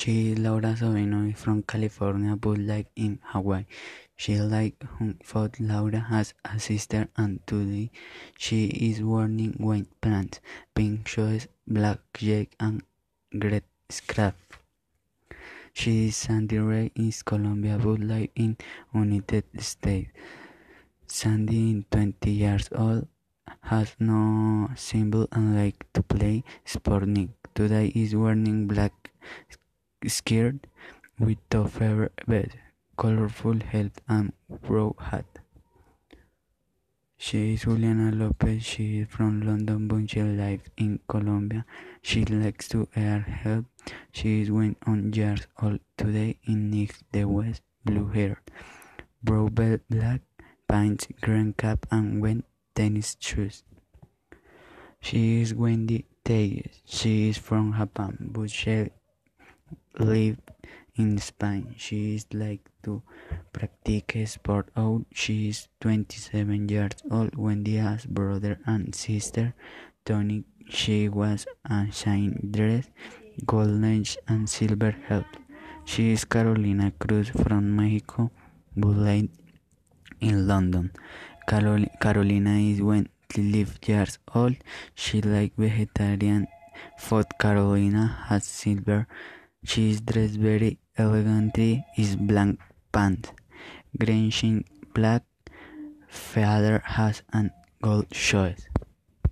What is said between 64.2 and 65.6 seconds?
sport out. She